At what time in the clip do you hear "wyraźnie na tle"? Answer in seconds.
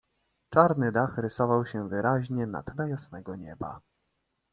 1.89-2.89